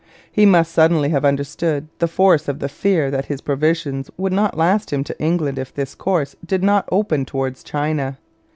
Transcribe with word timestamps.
He 0.31 0.47
must 0.47 0.71
suddenly 0.71 1.09
have 1.09 1.23
understood 1.23 1.87
the 1.99 2.07
force 2.07 2.47
of 2.47 2.57
the 2.57 2.67
fear 2.67 3.11
that 3.11 3.25
his 3.27 3.39
provisions 3.39 4.09
would 4.17 4.33
not 4.33 4.57
last 4.57 4.91
him 4.91 5.03
to 5.03 5.21
England 5.21 5.59
if 5.59 5.71
this 5.71 5.93
course 5.93 6.35
did 6.43 6.63
not 6.63 6.89
open 6.91 7.23
towards 7.23 7.63
China. 7.63 8.17